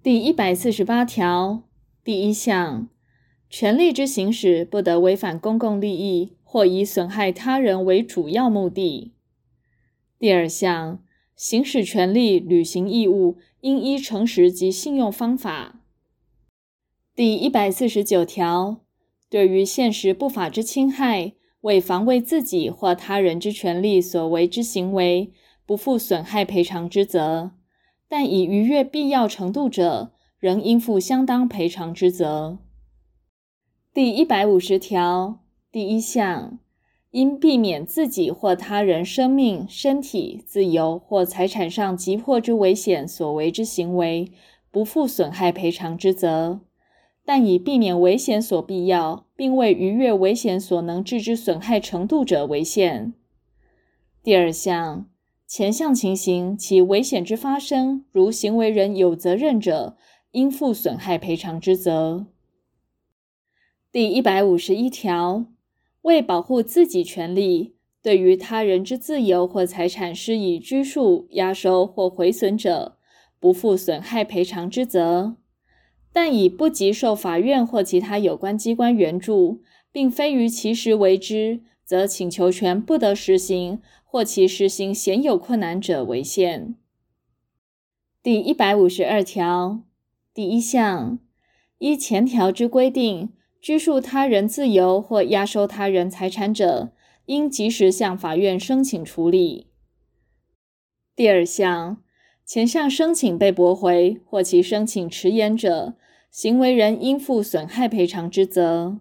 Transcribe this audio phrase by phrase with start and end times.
[0.00, 1.64] 第一百四十八条
[2.04, 2.88] 第一项，
[3.50, 9.14] 权利之行使不得违反公共利益或以损害他人为主要目的。
[10.16, 11.02] 第二项，
[11.34, 15.80] 行使权利、履行义务，应依诚实及信用方法。
[17.16, 18.82] 第一百四十九条，
[19.28, 25.32] 对于现实不法之侵害，为防卫自己或他人之权利所为之行为，
[25.66, 27.50] 不负损害赔偿之责。
[28.08, 32.58] 但已逾越必要程度者，仍应负相当赔偿之责。
[33.92, 35.40] 第一百五十条
[35.70, 36.58] 第一项，
[37.10, 44.32] 因避免自己或他人生命、身体、自由或财产上急迫之危险所为之行为，
[44.70, 46.60] 不负损害赔偿之责。
[47.26, 53.12] 但以避免危险所必要，并未逾越危险所能致之损害程度者为限。
[54.22, 55.04] 第二项。
[55.48, 59.96] 前项情形，其危险之发生，如行为人有责任者，
[60.32, 62.26] 应负损害赔偿之责。
[63.90, 65.46] 第一百五十一条，
[66.02, 72.98] 为保护自己权利，对于他人之自由或财产施以拘束、押收或毁损者，
[73.40, 75.36] 不负损害赔偿之责。
[76.12, 83.80] 但以不及受法院或其他有关机关援助，并非于其时为之，则请求权不得实行。
[84.10, 86.76] 或其实行鲜有困难者为限。
[88.22, 89.82] 第一百五十二条
[90.32, 91.18] 第一项，
[91.76, 93.28] 依前条之规定，
[93.60, 96.92] 拘束他人自由或押收他人财产者，
[97.26, 99.66] 应及时向法院申请处理。
[101.14, 102.02] 第二项，
[102.46, 105.96] 前项申请被驳回或其申请迟延者，
[106.30, 109.00] 行为人应负损害赔偿之责。